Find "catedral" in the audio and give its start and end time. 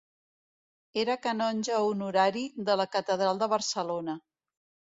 2.97-3.45